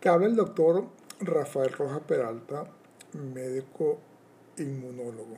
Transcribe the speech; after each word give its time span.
Que 0.00 0.08
habla 0.08 0.26
el 0.26 0.36
doctor 0.36 0.84
Rafael 1.18 1.72
Rojas 1.72 2.00
Peralta, 2.06 2.64
médico 3.14 3.98
inmunólogo. 4.56 5.36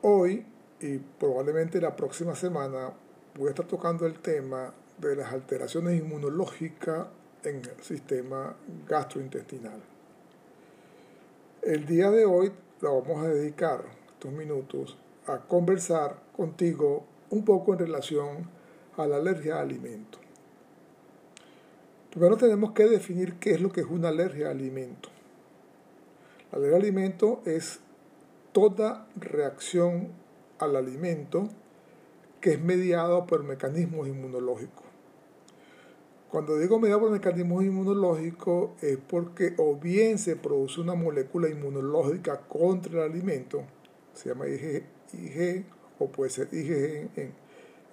Hoy 0.00 0.46
y 0.80 0.96
probablemente 0.96 1.82
la 1.82 1.94
próxima 1.94 2.34
semana 2.34 2.94
voy 3.34 3.48
a 3.48 3.50
estar 3.50 3.66
tocando 3.66 4.06
el 4.06 4.20
tema 4.20 4.72
de 4.96 5.16
las 5.16 5.34
alteraciones 5.34 6.00
inmunológicas 6.00 7.08
en 7.44 7.56
el 7.56 7.82
sistema 7.82 8.56
gastrointestinal. 8.88 9.82
El 11.60 11.84
día 11.84 12.10
de 12.10 12.24
hoy 12.24 12.50
lo 12.80 13.02
vamos 13.02 13.22
a 13.22 13.28
dedicar 13.28 13.84
estos 14.14 14.32
minutos 14.32 14.96
a 15.26 15.40
conversar 15.40 16.22
contigo 16.34 17.04
un 17.28 17.44
poco 17.44 17.74
en 17.74 17.80
relación 17.80 18.48
a 18.96 19.06
la 19.06 19.16
alergia 19.16 19.56
a 19.56 19.60
alimentos. 19.60 20.27
Primero 22.10 22.36
tenemos 22.36 22.72
que 22.72 22.86
definir 22.86 23.34
qué 23.34 23.52
es 23.52 23.60
lo 23.60 23.70
que 23.70 23.82
es 23.82 23.86
una 23.86 24.08
alergia 24.08 24.48
a 24.48 24.50
alimento. 24.50 25.10
La 26.50 26.58
alergia 26.58 26.76
a 26.76 26.80
alimento 26.80 27.42
es 27.44 27.80
toda 28.52 29.06
reacción 29.16 30.08
al 30.58 30.76
alimento 30.76 31.48
que 32.40 32.52
es 32.52 32.60
mediado 32.60 33.26
por 33.26 33.44
mecanismos 33.44 34.08
inmunológicos. 34.08 34.84
Cuando 36.30 36.58
digo 36.58 36.78
mediado 36.78 37.00
por 37.00 37.10
mecanismos 37.10 37.64
inmunológicos 37.64 38.70
es 38.82 38.98
porque 38.98 39.54
o 39.58 39.76
bien 39.76 40.18
se 40.18 40.36
produce 40.36 40.80
una 40.80 40.94
molécula 40.94 41.48
inmunológica 41.48 42.40
contra 42.40 43.04
el 43.04 43.12
alimento, 43.12 43.64
se 44.14 44.30
llama 44.30 44.46
IG, 44.48 45.64
o 45.98 46.08
puede 46.08 46.30
ser 46.30 46.48
IgG 46.52 47.10
en, 47.16 47.32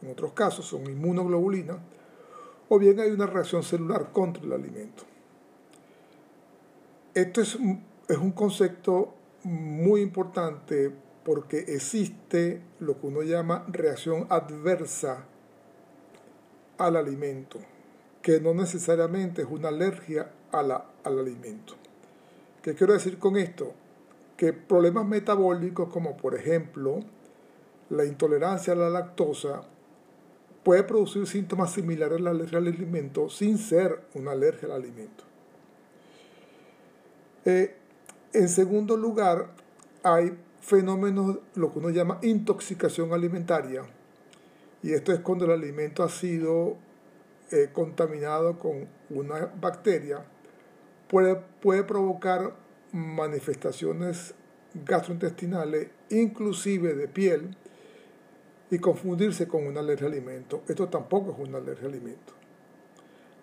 en 0.01 0.11
otros 0.11 0.33
casos, 0.33 0.65
son 0.65 0.83
inmunoglobulinas, 0.89 1.77
o 2.69 2.79
bien 2.79 2.99
hay 2.99 3.11
una 3.11 3.25
reacción 3.25 3.63
celular 3.63 4.11
contra 4.11 4.43
el 4.43 4.53
alimento. 4.53 5.03
Esto 7.13 7.41
es, 7.41 7.57
es 8.07 8.17
un 8.17 8.31
concepto 8.31 9.13
muy 9.43 10.01
importante 10.01 10.91
porque 11.23 11.59
existe 11.59 12.61
lo 12.79 12.99
que 12.99 13.07
uno 13.07 13.21
llama 13.23 13.65
reacción 13.67 14.27
adversa 14.29 15.25
al 16.77 16.95
alimento, 16.95 17.59
que 18.21 18.39
no 18.39 18.53
necesariamente 18.53 19.43
es 19.43 19.47
una 19.49 19.69
alergia 19.69 20.31
a 20.51 20.61
la, 20.61 20.85
al 21.03 21.19
alimento. 21.19 21.75
¿Qué 22.61 22.75
quiero 22.75 22.93
decir 22.93 23.17
con 23.17 23.37
esto? 23.37 23.73
Que 24.37 24.53
problemas 24.53 25.05
metabólicos 25.05 25.89
como 25.89 26.17
por 26.17 26.35
ejemplo 26.35 26.99
la 27.89 28.05
intolerancia 28.05 28.73
a 28.73 28.75
la 28.75 28.89
lactosa 28.89 29.61
puede 30.65 30.81
producir 30.81 31.27
síntomas 31.27 31.73
similares 31.73 32.17
a 32.17 32.21
la 32.23 32.31
alergia 32.31 32.57
al 32.57 32.65
alimento 32.65 33.29
sin 33.29 33.59
ser 33.59 34.01
una 34.15 34.31
alergia 34.31 34.67
al 34.67 34.81
alimento. 34.81 35.23
Eh, 37.45 37.75
en 38.33 38.49
segundo 38.49 38.97
lugar, 38.97 39.51
hay 40.01 40.35
fenómenos, 40.61 41.37
lo 41.53 41.71
que 41.71 41.77
uno 41.77 41.91
llama 41.91 42.17
intoxicación 42.23 43.13
alimentaria, 43.13 43.83
y 44.81 44.93
esto 44.93 45.13
es 45.13 45.19
cuando 45.19 45.45
el 45.45 45.51
alimento 45.51 46.01
ha 46.01 46.09
sido 46.09 46.77
eh, 47.51 47.69
contaminado 47.71 48.57
con 48.57 48.87
una 49.11 49.51
bacteria, 49.61 50.25
puede, 51.07 51.35
puede 51.61 51.83
provocar 51.83 52.55
manifestaciones 52.91 54.33
gastrointestinales, 54.73 55.89
inclusive 56.09 56.95
de 56.95 57.07
piel, 57.07 57.55
y 58.71 58.79
confundirse 58.79 59.47
con 59.47 59.65
una 59.65 59.79
alergia 59.79 60.07
al 60.07 60.13
alimento. 60.13 60.63
Esto 60.67 60.87
tampoco 60.87 61.31
es 61.31 61.47
una 61.47 61.59
alergia 61.59 61.87
al 61.87 61.93
alimento. 61.93 62.33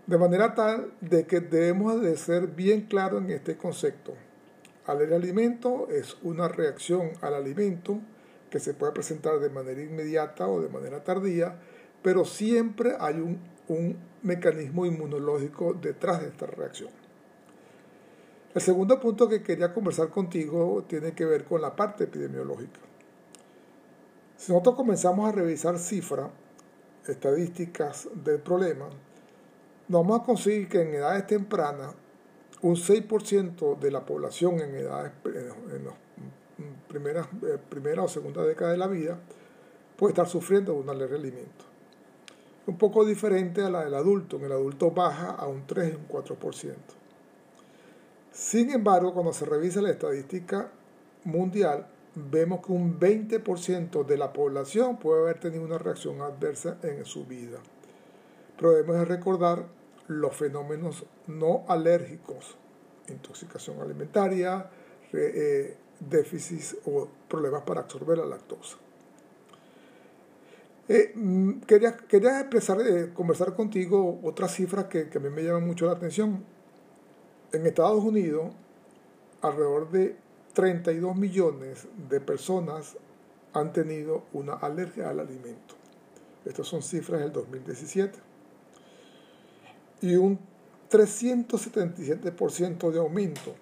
De 0.06 0.19
manera 0.19 0.55
tal 0.55 0.92
de 1.01 1.27
que 1.27 1.41
debemos 1.41 2.01
de 2.01 2.17
ser 2.17 2.48
bien 2.48 2.83
claros 2.83 3.23
en 3.23 3.31
este 3.31 3.56
concepto. 3.56 4.15
Alergia 4.87 5.17
al 5.17 5.23
alimento 5.23 5.89
es 5.89 6.17
una 6.22 6.49
reacción 6.49 7.12
al 7.21 7.34
alimento 7.34 8.00
que 8.50 8.59
se 8.59 8.75
puede 8.75 8.93
presentar 8.93 9.38
de 9.38 9.49
manera 9.49 9.81
inmediata 9.81 10.49
o 10.49 10.60
de 10.60 10.69
manera 10.69 11.05
tardía, 11.05 11.59
pero 12.03 12.25
siempre 12.25 12.94
hay 12.99 13.15
un, 13.15 13.39
un 13.69 13.97
mecanismo 14.22 14.84
inmunológico 14.84 15.72
detrás 15.72 16.21
de 16.21 16.28
esta 16.28 16.47
reacción. 16.47 16.91
El 18.54 18.60
segundo 18.60 19.00
punto 19.00 19.28
que 19.28 19.43
quería 19.43 19.72
conversar 19.72 20.10
contigo 20.10 20.84
tiene 20.87 21.12
que 21.12 21.25
ver 21.25 21.44
con 21.44 21.62
la 21.62 21.75
parte 21.75 22.04
epidemiológica. 22.04 22.81
Si 24.42 24.50
nosotros 24.50 24.75
comenzamos 24.75 25.28
a 25.28 25.30
revisar 25.30 25.78
cifras, 25.78 26.28
estadísticas 27.06 28.08
del 28.12 28.41
problema, 28.41 28.86
nos 29.86 30.03
vamos 30.03 30.20
a 30.20 30.25
conseguir 30.25 30.69
que 30.69 30.82
en 30.82 30.94
edades 30.94 31.28
tempranas 31.28 31.94
un 32.60 32.75
6% 32.75 33.78
de 33.78 33.91
la 33.92 34.04
población 34.04 34.58
en 34.58 34.75
edades 34.75 35.12
en 35.25 35.84
las 35.84 35.94
primeras, 36.88 37.28
eh, 37.44 37.56
primera 37.69 38.03
o 38.03 38.08
segunda 38.08 38.42
década 38.42 38.72
de 38.72 38.78
la 38.78 38.88
vida 38.88 39.16
puede 39.97 40.10
estar 40.10 40.26
sufriendo 40.26 40.72
de 40.72 40.80
una 40.80 40.91
alergia 40.91 41.19
al 41.19 41.22
alimento. 41.22 41.64
Un 42.66 42.78
poco 42.78 43.04
diferente 43.04 43.62
a 43.62 43.70
la 43.70 43.84
del 43.84 43.94
adulto. 43.94 44.38
En 44.38 44.47
el 44.47 44.53
adulto 44.53 44.91
baja 44.91 45.30
a 45.30 45.47
un 45.47 45.69
3 45.69 45.94
un 45.94 46.09
4%. 46.09 46.74
Sin 48.32 48.72
embargo, 48.72 49.14
cuando 49.14 49.32
se 49.32 49.44
revisa 49.44 49.80
la 49.80 49.91
estadística 49.91 50.69
mundial, 51.22 51.86
vemos 52.15 52.65
que 52.65 52.73
un 52.73 52.99
20% 52.99 54.05
de 54.05 54.17
la 54.17 54.33
población 54.33 54.99
puede 54.99 55.23
haber 55.23 55.41
tenido 55.41 55.65
una 55.65 55.78
reacción 55.78 56.21
adversa 56.21 56.78
en 56.83 57.05
su 57.05 57.25
vida. 57.25 57.59
Pero 58.56 58.73
debemos 58.73 59.09
recordar 59.09 59.67
los 60.09 60.37
fenómenos 60.37 61.05
no 61.27 61.65
alérgicos, 61.69 62.56
intoxicación 63.09 63.81
alimentaria, 63.81 64.69
eh, 65.12 65.77
déficits 65.99 66.77
o 66.87 67.09
problemas 67.28 67.62
para 67.62 67.81
absorber 67.81 68.19
la 68.19 68.27
lactosa. 68.27 68.77
Eh, 70.89 71.12
mm, 71.15 71.61
quería, 71.61 71.97
quería 71.97 72.41
expresar, 72.41 72.81
eh, 72.81 73.12
conversar 73.15 73.55
contigo 73.55 74.21
otras 74.22 74.55
cifras 74.55 74.87
que, 74.87 75.09
que 75.09 75.19
a 75.19 75.21
mí 75.21 75.31
me 75.31 75.43
llaman 75.43 75.67
mucho 75.67 75.87
la 75.87 75.93
atención. 75.93 76.45
En 77.53 77.67
Estados 77.67 78.03
Unidos, 78.03 78.53
alrededor 79.41 79.91
de 79.91 80.17
32 80.53 81.17
millones 81.17 81.89
de 82.09 82.21
personas 82.21 82.97
han 83.53 83.73
tenido 83.73 84.25
una 84.33 84.55
alergia 84.55 85.11
al 85.11 85.21
alimento. 85.21 85.75
Estas 86.45 86.67
son 86.67 86.83
cifras 86.83 87.21
del 87.21 87.31
2017. 87.33 88.19
Y 90.03 90.17
un 90.17 90.39
377% 90.91 92.91
de 92.91 92.99
aumento 92.99 93.55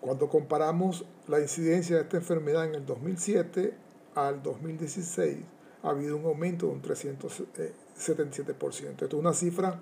cuando 0.00 0.28
comparamos 0.28 1.04
la 1.26 1.40
incidencia 1.40 1.96
de 1.96 2.02
esta 2.02 2.18
enfermedad 2.18 2.66
en 2.66 2.74
el 2.74 2.84
2007 2.86 3.74
al 4.14 4.42
2016 4.42 5.38
ha 5.82 5.90
habido 5.90 6.16
un 6.16 6.24
aumento 6.26 6.66
de 6.66 6.72
un 6.72 6.82
377%. 6.82 8.90
Esto 8.90 9.06
es 9.06 9.14
una 9.14 9.32
cifra, 9.32 9.80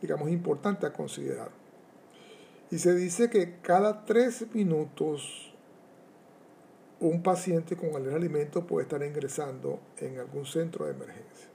digamos, 0.00 0.30
importante 0.30 0.86
a 0.86 0.92
considerar. 0.92 1.50
Y 2.70 2.78
se 2.78 2.94
dice 2.94 3.30
que 3.30 3.58
cada 3.60 4.04
tres 4.04 4.46
minutos 4.54 5.50
un 7.00 7.22
paciente 7.22 7.76
con 7.76 7.90
alergia 7.90 8.10
al 8.10 8.22
alimento 8.22 8.66
puede 8.66 8.84
estar 8.84 9.02
ingresando 9.02 9.80
en 9.96 10.18
algún 10.18 10.44
centro 10.44 10.84
de 10.84 10.92
emergencia. 10.92 11.48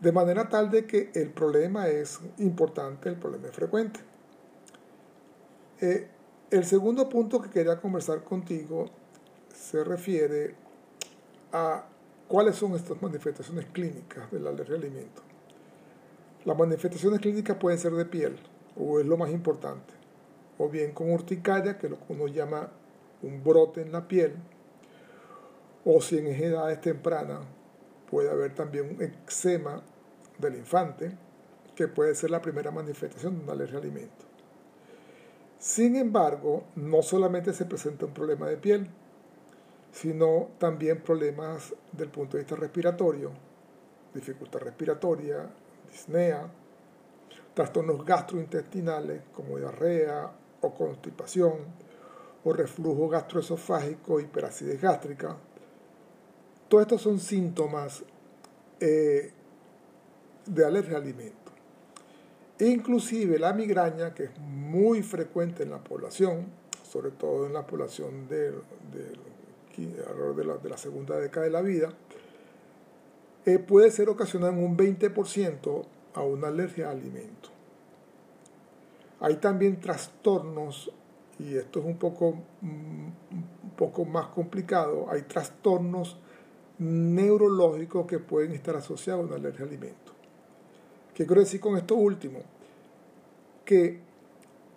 De 0.00 0.12
manera 0.12 0.48
tal 0.48 0.70
de 0.70 0.86
que 0.86 1.10
el 1.14 1.30
problema 1.30 1.88
es 1.88 2.20
importante, 2.38 3.08
el 3.08 3.16
problema 3.16 3.46
es 3.46 3.54
frecuente. 3.54 4.00
Eh, 5.80 6.08
el 6.50 6.64
segundo 6.64 7.08
punto 7.08 7.40
que 7.40 7.48
quería 7.48 7.80
conversar 7.80 8.22
contigo 8.24 8.90
se 9.54 9.82
refiere 9.84 10.54
a 11.52 11.86
cuáles 12.28 12.56
son 12.56 12.74
estas 12.74 13.00
manifestaciones 13.00 13.66
clínicas 13.66 14.30
de 14.30 14.40
la 14.40 14.50
alergia 14.50 14.74
al 14.74 14.82
alimento. 14.82 15.22
Las 16.44 16.58
manifestaciones 16.58 17.20
clínicas 17.20 17.56
pueden 17.56 17.78
ser 17.78 17.92
de 17.92 18.04
piel, 18.04 18.38
o 18.78 19.00
es 19.00 19.06
lo 19.06 19.16
más 19.16 19.30
importante, 19.30 19.94
o 20.58 20.68
bien 20.68 20.92
con 20.92 21.10
urticaria, 21.10 21.78
que 21.78 21.86
es 21.86 21.90
lo 21.90 21.98
que 21.98 22.12
uno 22.12 22.26
llama 22.28 22.70
un 23.22 23.42
brote 23.42 23.82
en 23.82 23.92
la 23.92 24.06
piel, 24.06 24.34
o 25.84 26.00
si 26.00 26.18
en 26.18 26.26
edades 26.26 26.80
tempranas 26.80 27.40
puede 28.10 28.30
haber 28.30 28.54
también 28.54 28.96
un 28.96 29.02
eczema 29.02 29.82
del 30.38 30.56
infante, 30.56 31.16
que 31.74 31.88
puede 31.88 32.14
ser 32.14 32.30
la 32.30 32.40
primera 32.40 32.70
manifestación 32.70 33.36
de 33.36 33.44
una 33.44 33.52
alergia 33.52 33.78
al 33.78 33.84
alimento. 33.84 34.24
Sin 35.58 35.96
embargo, 35.96 36.64
no 36.74 37.02
solamente 37.02 37.52
se 37.52 37.64
presenta 37.64 38.06
un 38.06 38.12
problema 38.12 38.46
de 38.48 38.56
piel, 38.56 38.88
sino 39.92 40.50
también 40.58 41.02
problemas 41.02 41.74
del 41.92 42.08
punto 42.08 42.36
de 42.36 42.42
vista 42.42 42.56
respiratorio, 42.56 43.30
dificultad 44.14 44.60
respiratoria, 44.60 45.48
disnea, 45.90 46.50
trastornos 47.56 48.04
gastrointestinales 48.04 49.22
como 49.32 49.56
diarrea 49.56 50.30
o 50.60 50.74
constipación, 50.74 51.54
o 52.44 52.52
reflujo 52.52 53.08
gastroesofágico, 53.08 54.20
hiperacidez 54.20 54.78
gástrica. 54.78 55.38
Todos 56.68 56.82
estos 56.82 57.00
son 57.00 57.18
síntomas 57.18 58.04
eh, 58.78 59.32
de 60.44 60.64
alergia 60.66 60.98
al 60.98 61.04
alimento. 61.04 61.50
Inclusive 62.58 63.38
la 63.38 63.54
migraña, 63.54 64.12
que 64.12 64.24
es 64.24 64.38
muy 64.38 65.02
frecuente 65.02 65.62
en 65.62 65.70
la 65.70 65.82
población, 65.82 66.48
sobre 66.82 67.10
todo 67.10 67.46
en 67.46 67.54
la 67.54 67.66
población 67.66 68.28
de, 68.28 68.50
de, 68.50 69.14
la, 70.68 70.76
segunda 70.76 71.18
década 71.18 71.46
de 71.46 71.52
la 71.52 71.62
vida, 71.62 71.88
eh, 73.46 73.58
puede 73.58 73.90
ser 73.90 74.10
ocasionada 74.10 74.52
en 74.52 74.62
un 74.62 74.76
20% 74.76 75.95
a 76.16 76.22
una 76.22 76.48
alergia 76.48 76.90
al 76.90 76.98
alimento. 76.98 77.50
Hay 79.20 79.36
también 79.36 79.78
trastornos, 79.78 80.90
y 81.38 81.56
esto 81.56 81.80
es 81.80 81.86
un 81.86 81.98
poco, 81.98 82.34
un 82.62 83.14
poco 83.76 84.04
más 84.04 84.28
complicado, 84.28 85.06
hay 85.10 85.22
trastornos 85.22 86.18
neurológicos 86.78 88.06
que 88.06 88.18
pueden 88.18 88.52
estar 88.52 88.76
asociados 88.76 89.22
a 89.22 89.26
una 89.26 89.36
alergia 89.36 89.62
al 89.62 89.68
alimento. 89.68 90.12
¿Qué 91.14 91.24
quiero 91.26 91.40
decir 91.40 91.60
con 91.60 91.76
esto 91.76 91.94
último? 91.94 92.40
Que 93.64 94.00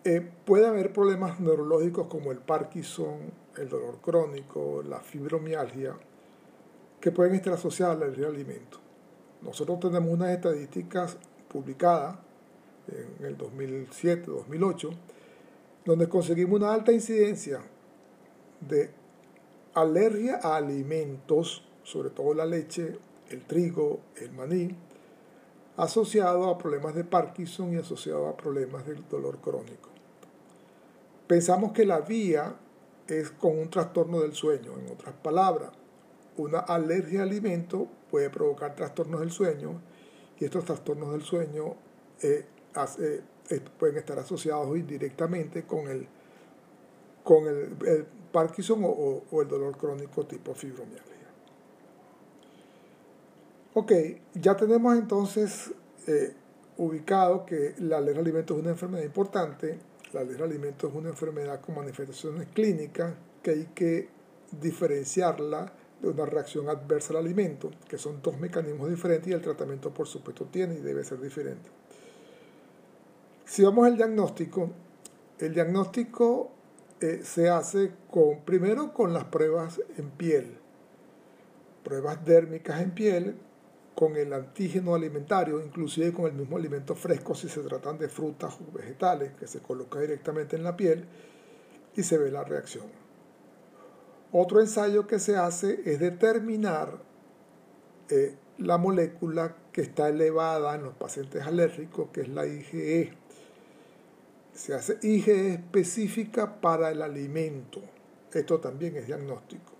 eh, 0.03 0.31
puede 0.45 0.67
haber 0.67 0.93
problemas 0.93 1.39
neurológicos 1.39 2.07
como 2.07 2.31
el 2.31 2.39
Parkinson, 2.39 3.31
el 3.57 3.67
dolor 3.67 3.99
crónico, 4.01 4.81
la 4.83 4.99
fibromialgia, 4.99 5.95
que 7.01 7.11
pueden 7.11 7.35
estar 7.35 7.53
asociadas 7.53 7.95
a 7.95 7.99
la 7.99 8.05
alergia 8.05 8.27
al 8.27 8.35
alimento. 8.35 8.79
Nosotros 9.41 9.79
tenemos 9.79 10.09
unas 10.09 10.31
estadísticas 10.31 11.17
publicadas 11.49 12.15
en 12.87 13.25
el 13.25 13.37
2007-2008, 13.37 14.89
donde 15.85 16.07
conseguimos 16.07 16.59
una 16.59 16.73
alta 16.73 16.91
incidencia 16.91 17.61
de 18.61 18.91
alergia 19.73 20.39
a 20.41 20.55
alimentos, 20.55 21.67
sobre 21.83 22.09
todo 22.09 22.33
la 22.33 22.45
leche, 22.45 22.97
el 23.29 23.45
trigo, 23.45 23.99
el 24.17 24.31
maní, 24.31 24.75
asociado 25.77 26.49
a 26.49 26.57
problemas 26.57 26.95
de 26.95 27.03
Parkinson 27.03 27.73
y 27.73 27.77
asociado 27.77 28.27
a 28.27 28.35
problemas 28.35 28.85
del 28.85 29.07
dolor 29.07 29.39
crónico. 29.39 29.89
Pensamos 31.27 31.71
que 31.71 31.85
la 31.85 32.01
vía 32.01 32.55
es 33.07 33.31
con 33.31 33.57
un 33.57 33.69
trastorno 33.69 34.21
del 34.21 34.33
sueño, 34.33 34.77
en 34.77 34.91
otras 34.91 35.15
palabras, 35.15 35.71
una 36.37 36.59
alergia 36.59 37.23
al 37.23 37.29
alimento 37.29 37.87
puede 38.09 38.29
provocar 38.29 38.75
trastornos 38.75 39.19
del 39.19 39.31
sueño 39.31 39.81
y 40.39 40.45
estos 40.45 40.65
trastornos 40.65 41.11
del 41.11 41.21
sueño 41.21 41.75
eh, 42.21 42.45
eh, 42.99 43.61
pueden 43.77 43.97
estar 43.97 44.17
asociados 44.19 44.77
indirectamente 44.77 45.63
con 45.63 45.87
el, 45.87 46.07
con 47.23 47.47
el, 47.47 48.05
Parkinson 48.31 48.81
o, 48.83 49.41
el 49.41 49.47
dolor 49.47 49.75
crónico 49.77 50.25
tipo 50.25 50.53
fibromialgia. 50.53 51.03
Ok, 53.73 53.91
ya 54.35 54.55
tenemos 54.55 54.95
entonces 54.97 55.71
eh, 56.07 56.33
ubicado 56.77 57.45
que 57.45 57.75
la 57.79 57.97
alergia 57.97 58.21
al 58.21 58.25
alimento 58.27 58.53
es 58.55 58.61
una 58.61 58.71
enfermedad 58.71 59.03
importante. 59.03 59.79
La 60.13 60.21
alergia 60.21 60.45
al 60.45 60.51
alimento 60.51 60.87
es 60.87 60.93
una 60.93 61.09
enfermedad 61.09 61.59
con 61.61 61.75
manifestaciones 61.75 62.47
clínicas 62.53 63.15
que 63.41 63.51
hay 63.51 63.65
que 63.73 64.09
diferenciarla 64.59 65.73
de 66.01 66.07
una 66.07 66.25
reacción 66.25 66.69
adversa 66.69 67.13
al 67.13 67.25
alimento, 67.25 67.71
que 67.87 67.97
son 67.97 68.21
dos 68.21 68.39
mecanismos 68.39 68.89
diferentes 68.89 69.29
y 69.29 69.33
el 69.33 69.41
tratamiento 69.41 69.93
por 69.93 70.07
supuesto 70.07 70.45
tiene 70.45 70.75
y 70.75 70.81
debe 70.81 71.03
ser 71.03 71.19
diferente. 71.19 71.69
Si 73.45 73.63
vamos 73.63 73.85
al 73.85 73.97
diagnóstico, 73.97 74.71
el 75.39 75.53
diagnóstico 75.53 76.51
eh, 77.01 77.21
se 77.23 77.49
hace 77.49 77.91
con, 78.09 78.41
primero 78.45 78.93
con 78.93 79.13
las 79.13 79.25
pruebas 79.25 79.81
en 79.97 80.09
piel, 80.11 80.57
pruebas 81.83 82.23
dérmicas 82.23 82.81
en 82.81 82.91
piel, 82.91 83.35
con 83.95 84.15
el 84.15 84.31
antígeno 84.31 84.95
alimentario, 84.95 85.59
inclusive 85.59 86.13
con 86.13 86.25
el 86.25 86.31
mismo 86.31 86.55
alimento 86.55 86.95
fresco 86.95 87.35
si 87.35 87.49
se 87.49 87.59
tratan 87.61 87.97
de 87.97 88.07
frutas 88.07 88.55
o 88.61 88.71
vegetales, 88.71 89.33
que 89.33 89.45
se 89.45 89.59
coloca 89.59 89.99
directamente 89.99 90.55
en 90.55 90.63
la 90.63 90.77
piel 90.77 91.03
y 91.95 92.03
se 92.03 92.17
ve 92.17 92.31
la 92.31 92.45
reacción. 92.45 92.98
Otro 94.31 94.59
ensayo 94.59 95.07
que 95.07 95.17
se 95.17 95.35
hace 95.35 95.81
es 95.85 95.99
determinar 95.99 96.99
eh, 98.09 98.35
la 98.59 98.77
molécula 98.77 99.55
que 99.71 99.81
está 99.81 100.09
elevada 100.09 100.75
en 100.75 100.83
los 100.83 100.93
pacientes 100.93 101.43
alérgicos, 101.43 102.09
que 102.11 102.21
es 102.21 102.29
la 102.29 102.45
IgE. 102.45 103.13
Se 104.53 104.75
hace 104.75 104.99
IgE 105.01 105.53
específica 105.53 106.61
para 106.61 106.91
el 106.91 107.01
alimento. 107.01 107.81
Esto 108.31 108.59
también 108.59 108.97
es 108.97 109.07
diagnóstico. 109.07 109.73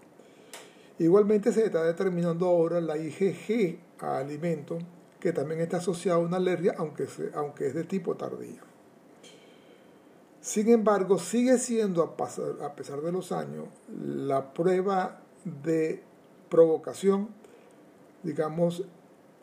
Igualmente 0.98 1.54
se 1.54 1.66
está 1.66 1.84
determinando 1.84 2.48
ahora 2.48 2.81
la 2.81 2.98
IgG 2.98 3.80
a 4.00 4.18
alimento, 4.18 4.80
que 5.19 5.31
también 5.31 5.62
está 5.62 5.78
asociada 5.78 6.18
a 6.18 6.22
una 6.22 6.38
alergia, 6.38 6.74
aunque, 6.78 7.07
aunque 7.36 7.68
es 7.68 7.74
de 7.75 7.84
tipo 7.84 8.16
tardío. 8.16 8.69
Sin 10.41 10.69
embargo, 10.69 11.19
sigue 11.19 11.57
siendo, 11.57 12.03
a, 12.03 12.75
pesar 12.75 13.01
de 13.01 13.12
los 13.12 13.31
años, 13.33 13.68
la 13.89 14.53
prueba 14.53 15.21
de 15.44 16.01
provocación, 16.50 17.30
digamos, 18.24 18.86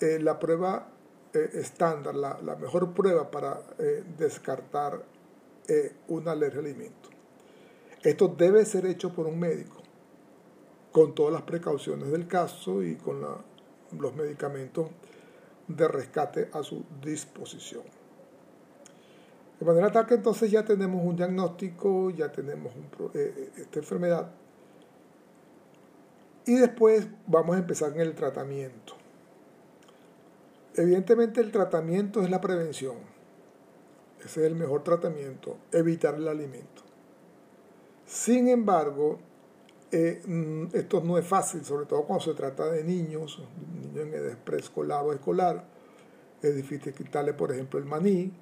eh, 0.00 0.18
la 0.18 0.38
prueba 0.38 0.88
eh, 1.34 1.50
estándar, 1.54 2.14
la, 2.14 2.56
mejor 2.58 2.94
prueba 2.94 3.30
para 3.30 3.60
eh, 3.78 4.04
descartar 4.16 5.04
una 6.06 6.30
alergia 6.30 6.60
al 6.60 6.66
alimento. 6.66 7.10
Esto 8.02 8.28
debe 8.28 8.64
ser 8.64 8.86
hecho 8.86 9.12
por 9.12 9.26
un 9.26 9.38
médico, 9.38 9.82
con 10.92 11.12
todas 11.12 11.32
las 11.32 11.42
precauciones 11.42 12.08
del 12.12 12.28
caso 12.28 12.84
y 12.84 12.94
con 12.94 13.20
los 13.98 14.14
medicamentos 14.14 14.88
de 15.66 15.88
rescate 15.88 16.48
a 16.52 16.62
su 16.62 16.84
disposición. 17.02 17.82
De 19.58 19.64
manera 19.64 19.90
tal 19.90 20.06
que 20.06 20.14
entonces 20.14 20.50
ya 20.50 20.64
tenemos 20.64 21.02
un 21.02 21.16
diagnóstico, 21.16 22.10
ya 22.10 22.30
tenemos 22.30 22.74
eh, 22.74 23.34
eh, 23.36 23.52
esta 23.56 23.78
enfermedad. 23.78 24.30
Y 26.44 26.56
después 26.56 27.08
vamos 27.26 27.56
a 27.56 27.58
empezar 27.58 27.92
en 27.92 28.00
el 28.00 28.14
tratamiento. 28.14 28.94
Evidentemente 30.74 31.40
el 31.40 31.50
tratamiento 31.50 32.22
es 32.22 32.30
la 32.30 32.40
prevención. 32.40 32.96
Ese 34.18 34.40
es 34.40 34.46
el 34.46 34.54
mejor 34.54 34.82
tratamiento, 34.82 35.56
evitar 35.72 36.14
el 36.16 36.28
alimento. 36.28 36.82
Sin 38.04 38.48
embargo, 38.48 39.18
eh, 39.90 40.20
mm, 40.24 40.76
esto 40.76 41.00
no 41.00 41.16
es 41.16 41.26
fácil, 41.26 41.64
sobre 41.64 41.86
todo 41.86 42.02
cuando 42.02 42.24
se 42.24 42.34
trata 42.34 42.70
de 42.70 42.84
niños, 42.84 43.42
niños 43.74 44.06
en 44.06 44.14
edad 44.14 44.38
preescolar 44.38 45.04
o 45.04 45.12
escolar. 45.12 45.64
Es 46.42 46.54
difícil 46.54 46.92
quitarle, 46.92 47.32
por 47.32 47.50
ejemplo, 47.52 47.78
el 47.78 47.86
maní, 47.86 48.32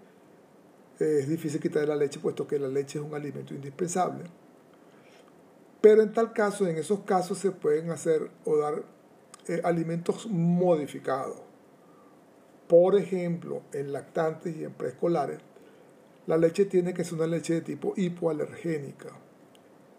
es 0.98 1.28
difícil 1.28 1.60
quitar 1.60 1.88
la 1.88 1.96
leche 1.96 2.20
puesto 2.20 2.46
que 2.46 2.58
la 2.58 2.68
leche 2.68 2.98
es 2.98 3.04
un 3.04 3.14
alimento 3.14 3.54
indispensable. 3.54 4.24
Pero 5.80 6.02
en 6.02 6.12
tal 6.12 6.32
caso, 6.32 6.66
en 6.66 6.76
esos 6.76 7.00
casos 7.00 7.38
se 7.38 7.50
pueden 7.50 7.90
hacer 7.90 8.30
o 8.44 8.56
dar 8.56 8.84
eh, 9.48 9.60
alimentos 9.64 10.26
modificados. 10.26 11.36
Por 12.68 12.96
ejemplo, 12.96 13.62
en 13.72 13.92
lactantes 13.92 14.56
y 14.56 14.64
en 14.64 14.72
preescolares, 14.72 15.40
la 16.26 16.38
leche 16.38 16.64
tiene 16.64 16.94
que 16.94 17.04
ser 17.04 17.14
una 17.14 17.26
leche 17.26 17.54
de 17.54 17.60
tipo 17.60 17.92
hipoalergénica. 17.96 19.10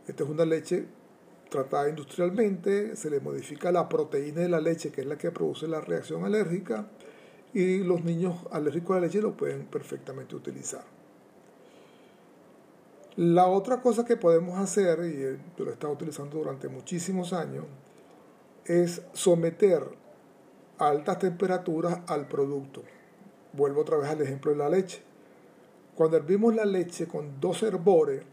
Esta 0.07 0.23
es 0.23 0.29
una 0.29 0.45
leche 0.45 0.85
tratada 1.49 1.87
industrialmente, 1.89 2.95
se 2.95 3.09
le 3.11 3.19
modifica 3.19 3.71
la 3.71 3.87
proteína 3.87 4.41
de 4.41 4.49
la 4.49 4.59
leche, 4.59 4.91
que 4.91 5.01
es 5.01 5.07
la 5.07 5.17
que 5.17 5.31
produce 5.31 5.67
la 5.67 5.81
reacción 5.81 6.25
alérgica, 6.25 6.87
y 7.55 7.77
los 7.85 8.03
niños 8.03 8.35
alérgicos 8.51 8.97
a 8.97 8.99
la 8.99 9.05
leche 9.07 9.21
lo 9.21 9.35
pueden 9.35 9.65
perfectamente 9.65 10.35
utilizar. 10.35 10.83
La 13.15 13.47
otra 13.47 13.81
cosa 13.81 14.03
que 14.03 14.17
podemos 14.17 14.59
hacer, 14.59 14.99
y 15.05 15.21
yo 15.57 15.63
lo 15.63 15.71
he 15.71 15.73
estado 15.73 15.93
utilizando 15.93 16.37
durante 16.37 16.67
muchísimos 16.67 17.31
años, 17.31 17.63
es 18.65 19.01
someter 19.13 19.83
altas 20.79 21.19
temperaturas 21.19 22.01
al 22.07 22.27
producto. 22.27 22.83
Vuelvo 23.53 23.81
otra 23.81 23.95
vez 23.95 24.09
al 24.09 24.21
ejemplo 24.21 24.51
de 24.51 24.57
la 24.57 24.67
leche. 24.67 25.01
Cuando 25.95 26.17
hervimos 26.17 26.53
la 26.53 26.65
leche 26.65 27.07
con 27.07 27.39
dos 27.39 27.63
herbores, 27.63 28.23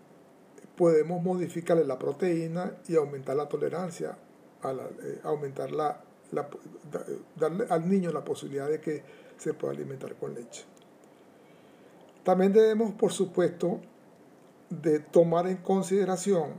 podemos 0.76 1.22
modificarle 1.22 1.84
la 1.84 1.96
proteína 1.96 2.72
y 2.88 2.96
aumentar 2.96 3.36
la 3.36 3.48
tolerancia, 3.48 4.18
a 4.62 4.72
eh, 4.72 5.20
aumentar 5.22 5.70
la, 5.70 6.02
darle 7.36 7.66
al 7.68 7.88
niño 7.88 8.10
la 8.12 8.24
posibilidad 8.24 8.68
de 8.68 8.80
que 8.80 9.02
se 9.36 9.54
pueda 9.54 9.72
alimentar 9.72 10.14
con 10.16 10.34
leche. 10.34 10.64
También 12.24 12.52
debemos, 12.52 12.92
por 12.94 13.12
supuesto, 13.12 13.80
de 14.70 15.00
tomar 15.00 15.46
en 15.48 15.58
consideración 15.58 16.54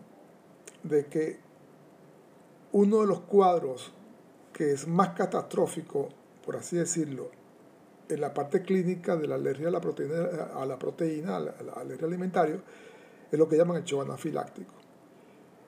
de 0.84 1.06
que 1.06 1.40
uno 2.74 3.02
de 3.02 3.08
los 3.08 3.22
cuadros 3.22 3.92
que 4.52 4.72
es 4.72 4.88
más 4.88 5.10
catastrófico, 5.10 6.10
por 6.46 6.56
así 6.56 6.76
decirlo, 6.76 7.32
en 8.10 8.22
la 8.22 8.34
parte 8.34 8.62
clínica 8.62 9.16
de 9.16 9.28
la 9.28 9.36
alergia 9.36 9.70
a 9.70 9.72
la 9.72 9.82
proteína, 9.82 10.16
a 10.56 10.66
la, 10.66 10.78
proteína, 10.78 11.38
a 11.38 11.40
la, 11.40 11.74
alergia 11.74 12.08
alimentaria, 12.08 12.60
es 13.32 13.40
lo 13.40 13.48
que 13.48 13.58
llaman 13.58 13.78
el 13.78 13.84
shock 13.84 14.04
anafiláctico. 14.04 14.74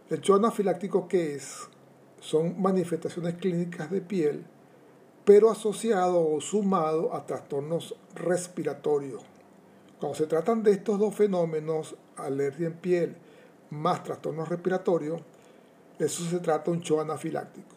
El 0.09 0.21
shock 0.21 0.37
anafiláctico, 0.37 1.07
¿qué 1.07 1.35
es? 1.35 1.67
Son 2.25 2.59
manifestaciones 2.59 3.35
clínicas 3.35 3.91
de 3.91 4.01
piel, 4.01 4.43
pero 5.25 5.51
asociado 5.51 6.27
o 6.27 6.41
sumado 6.41 7.13
a 7.13 7.23
trastornos 7.25 7.95
respiratorios, 8.15 9.23
Cuando 9.99 10.15
se 10.17 10.25
tratan 10.25 10.63
de 10.63 10.71
estos 10.71 10.97
dos 10.97 11.13
fenómenos, 11.13 11.95
alergia 12.17 12.67
en 12.67 12.73
piel 12.73 13.15
más 13.69 14.03
trastornos 14.03 14.49
respiratorios, 14.49 15.21
eso 15.99 16.23
se 16.25 16.39
trata 16.39 16.71
de 16.71 16.77
un 16.77 16.83
shock 16.83 17.01
anafiláctico. 17.01 17.75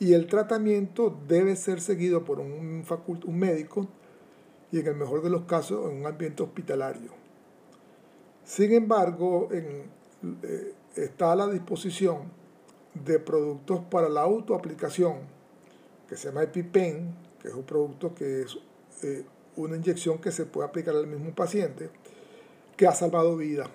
Y 0.00 0.14
el 0.14 0.26
tratamiento 0.26 1.16
debe 1.28 1.54
ser 1.54 1.80
seguido 1.80 2.24
por 2.24 2.40
un, 2.40 2.84
un 3.26 3.38
médico 3.38 3.86
y 4.72 4.80
en 4.80 4.86
el 4.88 4.96
mejor 4.96 5.22
de 5.22 5.30
los 5.30 5.44
casos 5.44 5.88
en 5.90 6.00
un 6.00 6.06
ambiente 6.06 6.42
hospitalario. 6.42 7.12
Sin 8.44 8.72
embargo, 8.72 9.48
eh, 9.52 9.86
está 10.96 11.32
a 11.32 11.36
la 11.36 11.46
disposición 11.48 12.43
de 12.94 13.18
productos 13.18 13.80
para 13.90 14.08
la 14.08 14.22
autoaplicación, 14.22 15.18
que 16.08 16.16
se 16.16 16.28
llama 16.28 16.44
EpiPen, 16.44 17.14
que 17.40 17.48
es 17.48 17.54
un 17.54 17.64
producto 17.64 18.14
que 18.14 18.42
es 18.42 18.58
eh, 19.02 19.24
una 19.56 19.76
inyección 19.76 20.18
que 20.18 20.32
se 20.32 20.46
puede 20.46 20.68
aplicar 20.68 20.94
al 20.94 21.06
mismo 21.06 21.34
paciente, 21.34 21.90
que 22.76 22.86
ha 22.86 22.92
salvado 22.92 23.36
vida. 23.36 23.66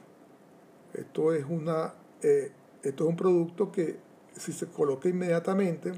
Esto 0.93 1.33
es, 1.33 1.45
una, 1.47 1.93
eh, 2.21 2.51
esto 2.83 3.03
es 3.03 3.09
un 3.09 3.15
producto 3.15 3.71
que 3.71 3.97
si 4.35 4.53
se 4.53 4.67
coloca 4.67 5.09
inmediatamente 5.09 5.91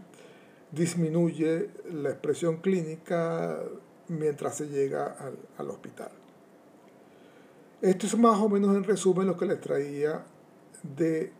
disminuye 0.71 1.69
la 1.91 2.09
expresión 2.09 2.57
clínica 2.57 3.59
mientras 4.07 4.55
se 4.55 4.67
llega 4.67 5.15
al, 5.57 5.69
hospital. 5.69 6.11
Esto 7.81 8.07
es 8.07 8.17
más 8.17 8.39
o 8.39 8.49
menos 8.49 8.75
en 8.75 8.83
resumen 8.83 9.27
lo 9.27 9.37
que 9.37 9.45
les 9.45 9.59
traía 9.59 10.23
de 10.83 11.31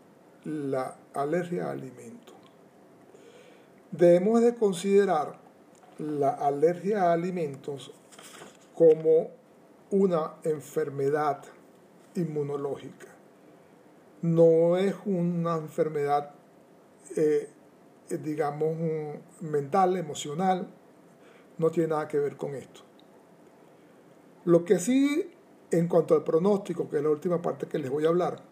la 0.44 0.96
alergia 1.14 1.66
a 1.66 1.72
alimentos. 1.72 2.34
Debemos 3.90 4.40
de 4.40 4.54
considerar 4.54 5.38
la 5.98 6.30
alergia 6.30 7.04
a 7.04 7.12
alimentos 7.12 7.92
como 8.74 9.30
una 9.90 10.34
enfermedad 10.44 11.44
inmunológica. 12.14 13.08
No 14.22 14.76
es 14.76 14.94
una 15.04 15.56
enfermedad, 15.56 16.30
eh, 17.16 17.48
digamos, 18.08 18.76
mental, 19.40 19.96
emocional, 19.96 20.68
no 21.58 21.70
tiene 21.70 21.90
nada 21.90 22.08
que 22.08 22.18
ver 22.18 22.36
con 22.36 22.54
esto. 22.54 22.80
Lo 24.44 24.64
que 24.64 24.78
sí, 24.78 25.30
en 25.70 25.88
cuanto 25.88 26.14
al 26.14 26.24
pronóstico, 26.24 26.88
que 26.88 26.96
es 26.96 27.02
la 27.02 27.10
última 27.10 27.40
parte 27.40 27.66
que 27.66 27.78
les 27.78 27.90
voy 27.90 28.04
a 28.04 28.08
hablar, 28.08 28.42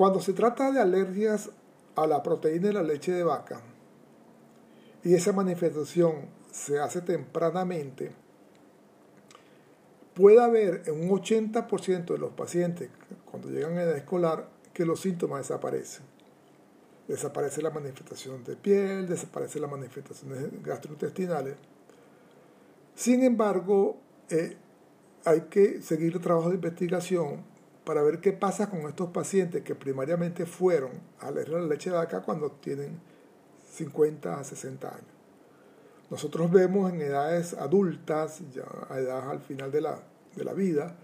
cuando 0.00 0.18
se 0.18 0.32
trata 0.32 0.72
de 0.72 0.80
alergias 0.80 1.50
a 1.94 2.06
la 2.06 2.22
proteína 2.22 2.68
de 2.68 2.72
la 2.72 2.82
leche 2.82 3.12
de 3.12 3.22
vaca 3.22 3.60
y 5.04 5.12
esa 5.12 5.34
manifestación 5.34 6.30
se 6.50 6.80
hace 6.80 7.02
tempranamente, 7.02 8.10
puede 10.14 10.42
haber 10.42 10.84
en 10.86 11.02
un 11.02 11.10
80% 11.10 12.06
de 12.06 12.16
los 12.16 12.32
pacientes 12.32 12.88
cuando 13.30 13.50
llegan 13.50 13.76
a 13.76 13.82
edad 13.82 13.94
escolar 13.94 14.48
que 14.72 14.86
los 14.86 15.02
síntomas 15.02 15.40
desaparecen 15.40 16.06
desaparece 17.06 17.60
la 17.60 17.68
manifestación 17.68 18.42
de 18.42 18.56
piel, 18.56 19.06
desaparece 19.06 19.60
las 19.60 19.70
manifestaciones 19.70 20.62
gastrointestinales. 20.62 21.56
Sin 22.94 23.22
embargo, 23.22 23.98
eh, 24.30 24.56
hay 25.26 25.42
que 25.50 25.82
seguir 25.82 26.14
el 26.14 26.22
trabajo 26.22 26.48
de 26.48 26.54
investigación 26.54 27.59
para 27.84 28.02
ver 28.02 28.20
qué 28.20 28.32
pasa 28.32 28.68
con 28.68 28.80
estos 28.80 29.10
pacientes 29.10 29.62
que 29.62 29.74
primariamente 29.74 30.46
fueron 30.46 30.92
a 31.20 31.30
la 31.30 31.42
leche 31.60 31.90
de 31.90 31.96
vaca 31.96 32.22
cuando 32.22 32.50
tienen 32.52 33.00
50 33.72 34.38
a 34.38 34.44
60 34.44 34.88
años. 34.88 35.20
Nosotros 36.10 36.50
vemos 36.50 36.92
en 36.92 37.00
edades 37.00 37.54
adultas, 37.54 38.42
ya 38.52 38.64
a 38.88 38.98
edad 38.98 39.30
al 39.30 39.40
final 39.40 39.70
de 39.70 39.80
la, 39.80 40.02
de 40.34 40.44
la 40.44 40.52
vida, 40.52 40.96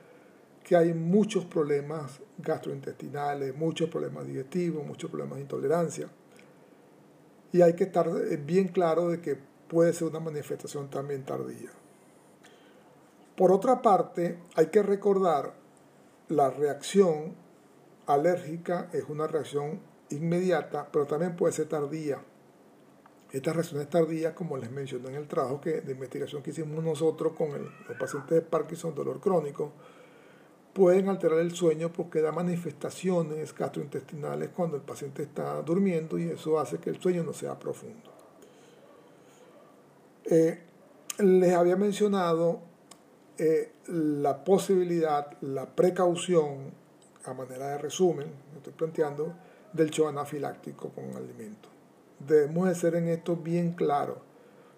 que 0.64 0.76
hay 0.76 0.92
muchos 0.92 1.45
problemas 1.45 2.21
gastrointestinales, 2.38 3.56
muchos 3.56 3.88
problemas 3.88 4.26
digestivos, 4.26 4.85
muchos 4.85 5.09
problemas 5.09 5.37
de 5.37 5.42
intolerancia. 5.42 6.09
Y 7.52 7.62
hay 7.62 7.75
que 7.75 7.85
estar 7.85 8.09
eh, 8.09 8.37
bien 8.37 8.68
claro 8.68 9.09
de 9.09 9.21
que 9.21 9.38
puede 9.68 9.92
ser 9.92 10.09
una 10.09 10.18
manifestación 10.18 10.90
también 10.90 11.25
tardía. 11.25 11.71
Por 13.37 13.52
otra 13.52 13.80
parte, 13.80 14.38
hay 14.56 14.66
que 14.66 14.83
recordar 14.83 15.54
la 16.28 16.50
reacción 16.50 17.35
alérgica 18.06 18.88
es 18.92 19.04
una 19.09 19.26
reacción 19.26 19.80
inmediata, 20.11 20.88
pero 20.90 21.06
también 21.06 21.37
puede 21.37 21.52
ser 21.52 21.68
tardía. 21.68 22.23
Estas 23.33 23.56
reacciones 23.56 23.90
tardías, 23.90 24.35
como 24.35 24.56
les 24.56 24.71
mencioné 24.71 25.09
en 25.09 25.16
el 25.16 25.28
trabajo 25.28 25.61
que, 25.61 25.80
de 25.80 25.92
investigación 25.92 26.42
que 26.42 26.50
hicimos 26.50 26.83
nosotros 26.83 27.33
con 27.33 27.50
los 27.52 27.99
pacientes 27.99 28.30
de 28.30 28.42
Parkinson, 28.42 28.95
dolor 28.95 29.21
crónico, 29.21 29.73
pueden 30.73 31.09
alterar 31.09 31.38
el 31.40 31.52
sueño 31.52 31.92
porque 31.92 32.21
da 32.21 32.33
manifestaciones 32.33 33.54
gastrointestinales 33.54 34.50
cuando 34.50 34.76
el 34.76 34.83
paciente 34.83 35.23
está 35.23 35.61
durmiendo 35.62 36.18
y 36.18 36.25
eso 36.28 36.61
hace 36.61 36.78
que 36.78 36.90
el 36.90 37.00
sueño 37.00 37.25
no 37.25 37.33
sea 37.33 37.59
profundo. 37.59 38.12
Eh, 40.25 40.62
les 41.18 41.54
había 41.54 41.76
mencionado 41.76 42.61
eh, 43.38 43.73
la 43.88 44.45
posibilidad, 44.45 45.31
la 45.43 45.66
precaución, 45.66 46.73
a 47.25 47.35
manera 47.35 47.69
de 47.69 47.78
resumen, 47.78 48.26
me 48.52 48.59
estoy 48.59 48.73
planteando, 48.73 49.35
del 49.73 49.90
shock 49.90 50.09
anafiláctico 50.09 50.90
con 50.90 51.14
alimento. 51.16 51.69
Debemos 52.19 52.69
de 52.69 52.75
ser 52.75 52.95
en 52.95 53.09
esto 53.09 53.37
bien 53.37 53.73
claros. 53.73 54.19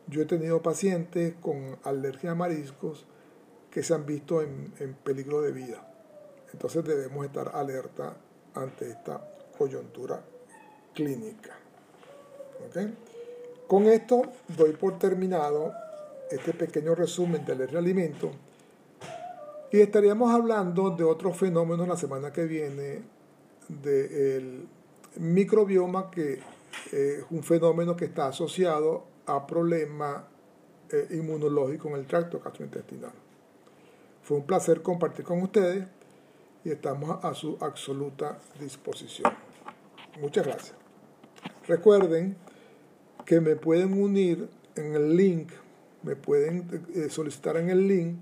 Yo 0.08 0.22
he 0.22 0.24
tenido 0.24 0.62
pacientes 0.62 1.34
con 1.40 1.78
alergia 1.84 2.32
a 2.32 2.34
mariscos 2.34 3.06
que 3.70 3.82
se 3.82 3.94
han 3.94 4.06
visto 4.06 4.42
en, 4.42 4.72
en 4.80 4.94
peligro 4.94 5.42
de 5.42 5.52
vida. 5.52 5.86
Entonces 6.52 6.84
debemos 6.84 7.26
estar 7.26 7.52
alerta 7.54 8.16
ante 8.54 8.90
esta 8.90 9.20
coyuntura 9.56 10.20
clínica. 10.94 11.56
Con 13.68 13.86
esto 13.86 14.22
doy 14.48 14.72
por 14.72 14.98
terminado 14.98 15.72
este 16.30 16.52
pequeño 16.52 16.94
resumen 16.94 17.44
del 17.44 17.76
alimento 17.76 18.30
y 19.70 19.80
estaríamos 19.80 20.32
hablando 20.32 20.90
de 20.90 21.04
otro 21.04 21.32
fenómeno 21.32 21.86
la 21.86 21.96
semana 21.96 22.32
que 22.32 22.44
viene 22.44 23.02
del 23.68 24.66
microbioma 25.16 26.10
que 26.10 26.40
es 26.92 27.24
un 27.30 27.42
fenómeno 27.42 27.96
que 27.96 28.06
está 28.06 28.28
asociado 28.28 29.04
a 29.26 29.46
problemas 29.46 30.22
eh, 30.90 31.08
inmunológicos 31.10 31.92
en 31.92 31.98
el 31.98 32.06
tracto 32.06 32.40
gastrointestinal. 32.40 33.12
Fue 34.22 34.38
un 34.38 34.44
placer 34.44 34.80
compartir 34.80 35.24
con 35.24 35.42
ustedes 35.42 35.86
y 36.64 36.70
estamos 36.70 37.22
a 37.22 37.34
su 37.34 37.58
absoluta 37.60 38.38
disposición. 38.58 39.32
Muchas 40.20 40.46
gracias. 40.46 40.74
Recuerden 41.66 42.36
que 43.26 43.40
me 43.40 43.56
pueden 43.56 44.00
unir 44.00 44.48
en 44.76 44.94
el 44.94 45.14
link, 45.14 45.50
me 46.02 46.16
pueden 46.16 46.86
eh, 46.94 47.10
solicitar 47.10 47.58
en 47.58 47.68
el 47.68 47.86
link 47.86 48.16